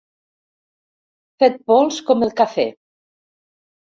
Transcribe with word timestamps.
Fet 1.43 1.59
pols 1.71 2.01
com 2.09 2.25
el 2.27 2.33
cafè. 2.41 2.65